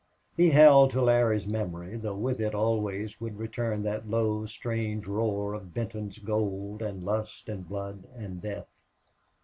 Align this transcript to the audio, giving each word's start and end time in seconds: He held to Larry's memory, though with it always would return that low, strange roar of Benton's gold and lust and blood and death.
He 0.35 0.49
held 0.49 0.89
to 0.89 1.01
Larry's 1.03 1.45
memory, 1.45 1.95
though 1.95 2.15
with 2.15 2.39
it 2.39 2.55
always 2.55 3.21
would 3.21 3.37
return 3.37 3.83
that 3.83 4.09
low, 4.09 4.47
strange 4.47 5.05
roar 5.05 5.53
of 5.53 5.75
Benton's 5.75 6.17
gold 6.17 6.81
and 6.81 7.03
lust 7.03 7.47
and 7.47 7.69
blood 7.69 8.05
and 8.17 8.41
death. 8.41 8.65